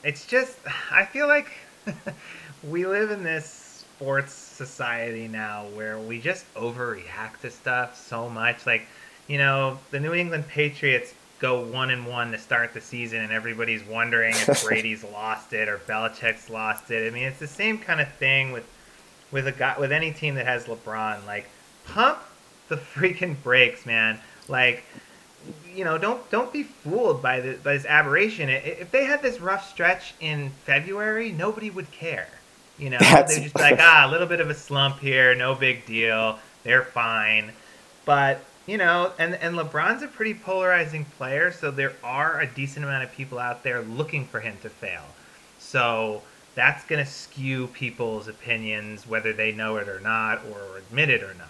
[0.03, 0.57] it's just
[0.91, 1.51] I feel like
[2.63, 8.65] we live in this sports society now where we just overreact to stuff so much.
[8.65, 8.83] Like,
[9.27, 13.31] you know, the New England Patriots go one and one to start the season, and
[13.31, 17.07] everybody's wondering if Brady's lost it or Belichick's lost it.
[17.07, 18.65] I mean, it's the same kind of thing with
[19.31, 21.25] with a guy with any team that has LeBron.
[21.25, 21.47] Like,
[21.85, 22.19] pump
[22.69, 24.19] the freaking brakes, man.
[24.47, 24.83] Like,
[25.73, 28.49] you know, don't don't be fooled by, the, by this aberration.
[28.49, 32.29] If they had this rough stretch in February, nobody would care.
[32.77, 33.35] You know, That's...
[33.35, 36.39] they'd just be like, ah, a little bit of a slump here, no big deal.
[36.63, 37.51] They're fine.
[38.05, 42.85] But you know, and and LeBron's a pretty polarizing player, so there are a decent
[42.85, 45.03] amount of people out there looking for him to fail.
[45.59, 46.21] So
[46.57, 51.21] that's going to skew people's opinions, whether they know it or not, or admit it
[51.21, 51.47] or not.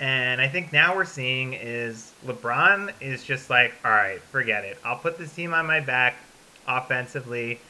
[0.00, 4.78] And I think now we're seeing is LeBron is just like, all right, forget it.
[4.82, 6.16] I'll put this team on my back
[6.66, 7.60] offensively.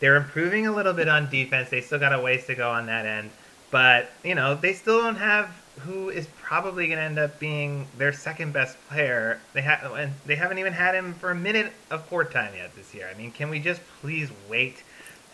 [0.00, 1.68] They're improving a little bit on defense.
[1.68, 3.28] They still got a ways to go on that end.
[3.70, 7.86] But, you know, they still don't have who is probably going to end up being
[7.98, 9.40] their second best player.
[9.52, 12.74] They have and they haven't even had him for a minute of court time yet
[12.74, 13.10] this year.
[13.12, 14.82] I mean, can we just please wait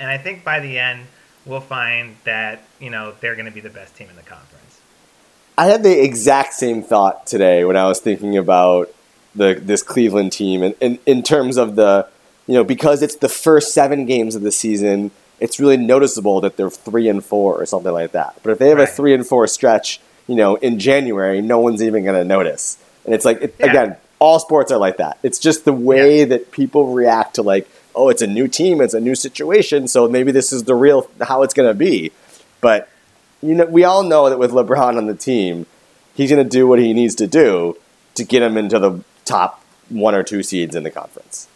[0.01, 1.07] and I think by the end,
[1.45, 4.81] we'll find that, you know, they're going to be the best team in the conference.
[5.57, 8.93] I had the exact same thought today when I was thinking about
[9.35, 12.09] the this Cleveland team and, and in terms of the
[12.47, 16.57] you know because it's the first seven games of the season it's really noticeable that
[16.57, 18.89] they're three and four or something like that but if they have right.
[18.89, 22.77] a three and four stretch you know in January no one's even going to notice
[23.05, 23.67] and it's like it, yeah.
[23.67, 26.25] again all sports are like that it's just the way yeah.
[26.25, 30.09] that people react to like oh, it's a new team, it's a new situation, so
[30.09, 32.12] maybe this is the real how it's going to be.
[32.61, 32.88] But
[33.42, 35.66] you know, we all know that with LeBron on the team,
[36.14, 37.76] he's going to do what he needs to do
[38.14, 41.48] to get him into the top one or two seeds in the conference.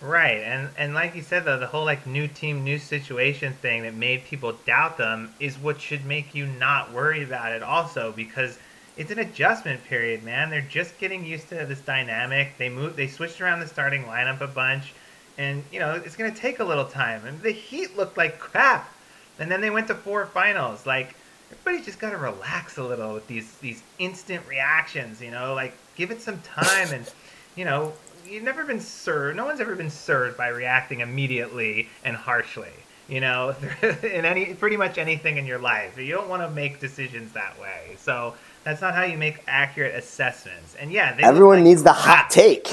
[0.00, 3.82] Right, and and like you said though, the whole like new team, new situation thing
[3.82, 7.62] that made people doubt them is what should make you not worry about it.
[7.62, 8.58] Also, because
[8.96, 10.50] it's an adjustment period, man.
[10.50, 12.58] They're just getting used to this dynamic.
[12.58, 14.92] They moved, they switched around the starting lineup a bunch
[15.38, 17.26] and you know it's going to take a little time.
[17.26, 18.92] And the Heat looked like crap,
[19.38, 20.86] and then they went to four finals.
[20.86, 21.14] Like
[21.50, 25.20] everybody just got to relax a little with these these instant reactions.
[25.20, 27.10] You know, like give it some time, and
[27.56, 27.92] you know
[28.26, 29.36] you've never been served.
[29.36, 32.72] No one's ever been served by reacting immediately and harshly.
[33.08, 36.80] You know, in any pretty much anything in your life, you don't want to make
[36.80, 37.96] decisions that way.
[37.98, 40.76] So that's not how you make accurate assessments.
[40.76, 42.68] And yeah, everyone like needs the hot take.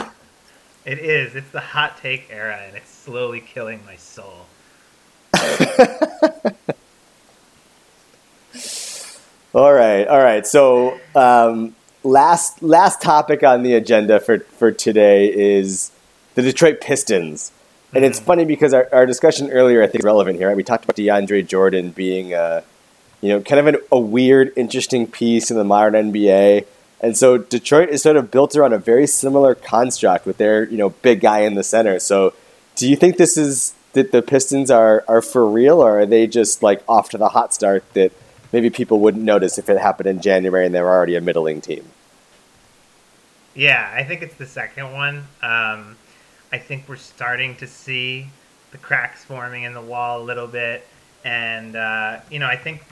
[0.86, 1.36] It is.
[1.36, 4.46] It's the hot take era, and it's slowly killing my soul.
[9.54, 10.48] all right, all right.
[10.48, 15.92] So um, last last topic on the agenda for for today is
[16.36, 17.52] the Detroit Pistons.
[17.94, 18.28] And it's mm-hmm.
[18.28, 20.48] funny because our, our discussion earlier, I think, is relevant here.
[20.48, 20.58] Right?
[20.58, 22.64] We talked about DeAndre Jordan being, a,
[23.22, 26.66] you know, kind of an, a weird, interesting piece in the modern NBA.
[27.02, 30.78] And so Detroit is sort of built around a very similar construct with their, you
[30.78, 32.00] know, big guy in the center.
[32.00, 32.34] So
[32.76, 36.28] do you think this is that the Pistons are, are for real or are they
[36.28, 38.12] just like off to the hot start that
[38.52, 41.62] maybe people wouldn't notice if it happened in January and they were already a middling
[41.62, 41.86] team?
[43.56, 45.18] Yeah, I think it's the second one.
[45.42, 45.98] Um,
[46.52, 48.28] I think we're starting to see
[48.72, 50.86] the cracks forming in the wall a little bit.
[51.26, 52.84] And, uh, you know, I think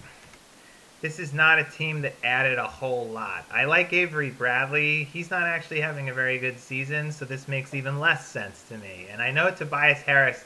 [1.01, 3.45] this is not a team that added a whole lot.
[3.51, 5.03] I like Avery Bradley.
[5.03, 8.77] He's not actually having a very good season, so this makes even less sense to
[8.77, 9.08] me.
[9.12, 10.43] And I know Tobias Harris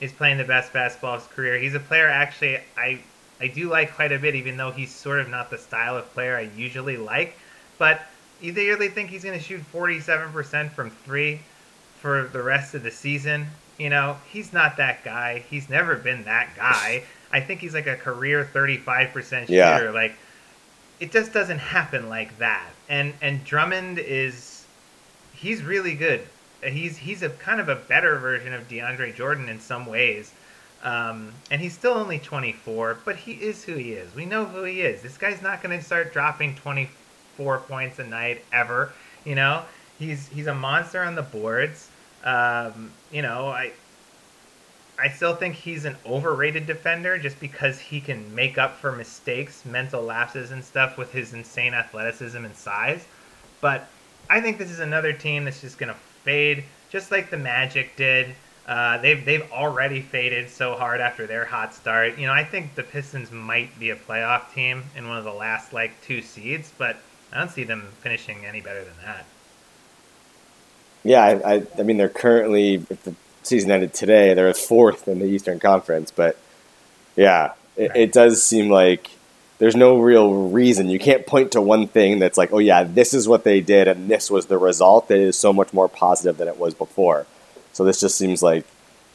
[0.00, 1.58] is playing the best basketball of his career.
[1.58, 3.00] He's a player actually I
[3.40, 6.12] I do like quite a bit, even though he's sort of not the style of
[6.12, 7.36] player I usually like.
[7.78, 8.02] But
[8.40, 11.40] you really think he's going to shoot 47% from three
[12.00, 13.46] for the rest of the season?
[13.78, 15.44] You know, he's not that guy.
[15.48, 17.04] He's never been that guy.
[17.32, 19.52] I think he's like a career 35% shooter.
[19.52, 19.90] Yeah.
[19.90, 20.14] Like
[21.00, 22.70] it just doesn't happen like that.
[22.88, 24.64] And and Drummond is
[25.34, 26.26] he's really good.
[26.62, 30.32] he's he's a kind of a better version of DeAndre Jordan in some ways.
[30.84, 34.12] Um, and he's still only 24, but he is who he is.
[34.16, 35.00] We know who he is.
[35.00, 38.92] This guy's not going to start dropping 24 points a night ever.
[39.24, 39.62] You know,
[39.98, 41.88] he's he's a monster on the boards.
[42.24, 43.72] Um, you know, I
[45.02, 49.64] I still think he's an overrated defender just because he can make up for mistakes,
[49.64, 53.04] mental lapses, and stuff with his insane athleticism and size.
[53.60, 53.88] But
[54.30, 57.96] I think this is another team that's just going to fade, just like the Magic
[57.96, 58.32] did.
[58.68, 62.16] Uh, they've they've already faded so hard after their hot start.
[62.16, 65.32] You know, I think the Pistons might be a playoff team in one of the
[65.32, 66.96] last like two seeds, but
[67.32, 69.24] I don't see them finishing any better than that.
[71.02, 75.18] Yeah, I, I, I mean they're currently if the season ended today, they're fourth in
[75.18, 76.36] the Eastern Conference, but
[77.16, 77.96] yeah, it, right.
[77.96, 79.10] it does seem like
[79.58, 80.88] there's no real reason.
[80.88, 83.88] You can't point to one thing that's like, oh yeah, this is what they did
[83.88, 85.08] and this was the result.
[85.08, 87.26] That is so much more positive than it was before.
[87.72, 88.64] So this just seems like,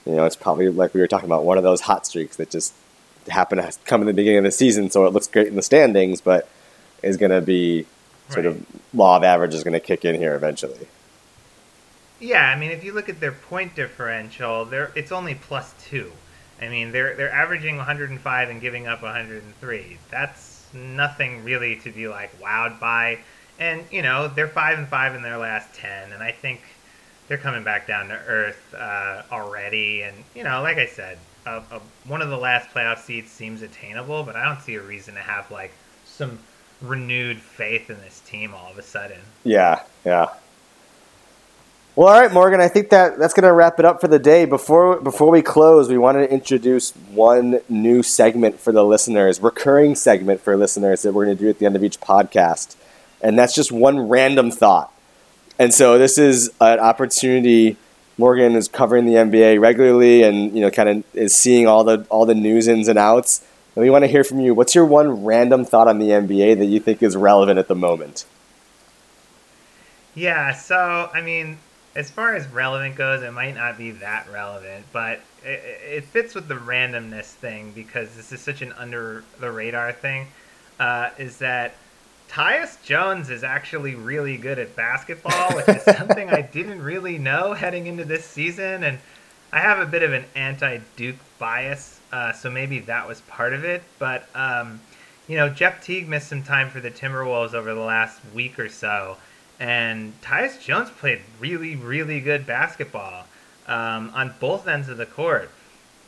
[0.05, 2.49] you know, it's probably like we were talking about one of those hot streaks that
[2.49, 2.73] just
[3.27, 5.61] happened to come in the beginning of the season, so it looks great in the
[5.61, 6.47] standings, but
[7.03, 7.85] is going to be
[8.29, 8.55] sort right.
[8.55, 10.87] of law of average is going to kick in here eventually.
[12.19, 16.11] Yeah, I mean, if you look at their point differential, they it's only plus two.
[16.61, 19.97] I mean, they're they're averaging 105 and giving up 103.
[20.09, 23.19] That's nothing really to be like wowed by.
[23.59, 26.61] And you know, they're five and five in their last ten, and I think
[27.27, 30.01] they're coming back down to earth uh, already.
[30.01, 33.61] And you know, like I said, uh, uh, one of the last playoff seats seems
[33.61, 35.71] attainable, but I don't see a reason to have like
[36.05, 36.39] some
[36.81, 39.19] renewed faith in this team all of a sudden.
[39.43, 40.29] Yeah, yeah.
[41.97, 42.61] Well, all right, Morgan.
[42.61, 44.45] I think that that's going to wrap it up for the day.
[44.45, 49.95] Before before we close, we wanted to introduce one new segment for the listeners, recurring
[49.95, 52.75] segment for listeners that we're going to do at the end of each podcast,
[53.19, 54.93] and that's just one random thought.
[55.57, 57.77] And so this is an opportunity.
[58.19, 62.05] Morgan is covering the NBA regularly, and you know, kind of is seeing all the
[62.11, 63.43] all the news ins and outs.
[63.75, 64.53] And we want to hear from you.
[64.53, 67.75] What's your one random thought on the NBA that you think is relevant at the
[67.75, 68.27] moment?
[70.13, 71.57] Yeah, so I mean,
[71.97, 76.35] as far as relevant goes, it might not be that relevant, but it, it fits
[76.35, 80.27] with the randomness thing because this is such an under the radar thing.
[80.79, 81.73] Uh, is that
[82.29, 87.53] Tyus Jones is actually really good at basketball, which is something I didn't really know
[87.53, 88.83] heading into this season.
[88.83, 88.99] And
[89.51, 93.53] I have a bit of an anti Duke bias, uh, so maybe that was part
[93.53, 93.81] of it.
[93.97, 94.81] But, um,
[95.27, 98.69] you know, Jeff Teague missed some time for the Timberwolves over the last week or
[98.69, 99.17] so.
[99.59, 103.25] And Tyus Jones played really, really good basketball
[103.67, 105.49] um, on both ends of the court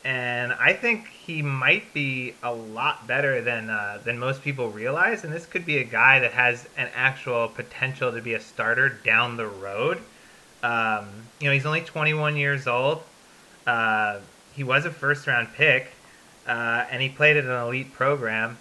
[0.04, 5.24] and I think he might be a lot better than uh, than most people realize.
[5.24, 8.88] And this could be a guy that has an actual potential to be a starter
[8.88, 9.98] down the road.
[10.62, 13.02] Um, you know, he's only 21 years old.
[13.66, 14.20] Uh,
[14.54, 15.92] he was a first round pick,
[16.46, 18.56] uh, and he played at an elite program.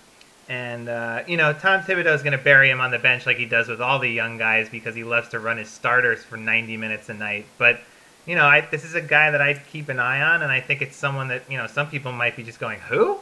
[0.49, 3.37] And uh, you know, Tom Thibodeau is going to bury him on the bench like
[3.37, 6.37] he does with all the young guys because he loves to run his starters for
[6.37, 7.45] 90 minutes a night.
[7.59, 7.79] But
[8.25, 10.59] you know, I, this is a guy that I keep an eye on, and I
[10.59, 13.19] think it's someone that you know some people might be just going, "Who?"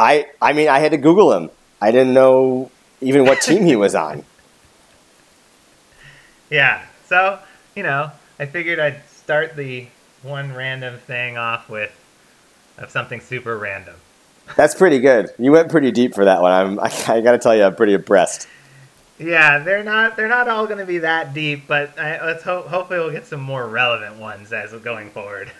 [0.00, 1.48] I I mean, I had to Google him.
[1.80, 4.24] I didn't know even what team he was on.
[6.50, 7.38] Yeah, so
[7.74, 9.86] you know, I figured I'd start the
[10.22, 11.90] one random thing off with
[12.76, 13.94] of something super random.
[14.56, 15.30] That's pretty good.
[15.38, 16.52] You went pretty deep for that one.
[16.52, 18.48] I'm I, I got to tell you, I'm pretty impressed.
[19.18, 22.66] Yeah, they're not they're not all going to be that deep, but I, let's hope
[22.66, 25.50] hopefully we'll get some more relevant ones as going forward.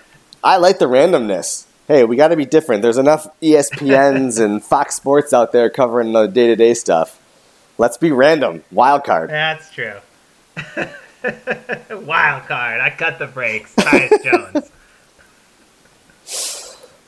[0.43, 1.66] I like the randomness.
[1.87, 2.83] Hey, we got to be different.
[2.83, 7.20] There's enough ESPNs and Fox Sports out there covering the day to day stuff.
[7.78, 8.64] Let's be random.
[8.70, 9.30] Wild card.
[9.30, 9.97] That's true.
[11.91, 12.80] Wild card.
[12.80, 13.74] I cut the brakes.
[13.74, 14.70] Tyus Jones.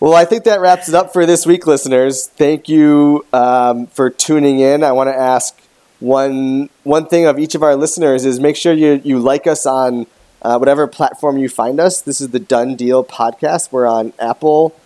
[0.04, 2.26] Well, I think that wraps it up for this week, listeners.
[2.26, 4.84] Thank you um, for tuning in.
[4.84, 5.58] I want to ask
[5.98, 9.64] one one thing of each of our listeners is make sure you you like us
[9.64, 10.06] on
[10.42, 12.02] uh, whatever platform you find us.
[12.02, 13.72] This is the Done Deal podcast.
[13.72, 14.76] We're on Apple.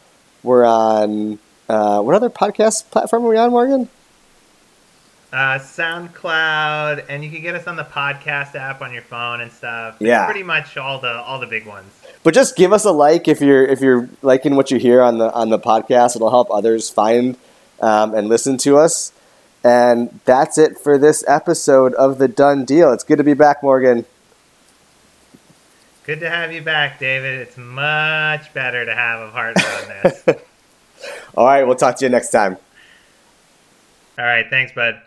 [0.44, 3.88] We're on uh, what other podcast platform are we on, Morgan?
[5.32, 9.50] Uh, SoundCloud, and you can get us on the podcast app on your phone and
[9.50, 9.96] stuff.
[9.98, 11.92] Yeah, pretty much all the all the big ones.
[12.28, 15.16] But just give us a like if you're if you're liking what you hear on
[15.16, 16.14] the on the podcast.
[16.14, 17.38] It'll help others find
[17.80, 19.12] um, and listen to us.
[19.64, 22.92] And that's it for this episode of The Done Deal.
[22.92, 24.04] It's good to be back, Morgan.
[26.04, 27.40] Good to have you back, David.
[27.40, 30.28] It's much better to have a partner on this.
[31.34, 32.58] All right, we'll talk to you next time.
[34.18, 35.00] All right, thanks, bud.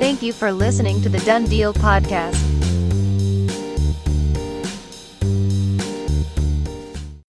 [0.00, 2.49] Thank you for listening to the Done Deal podcast.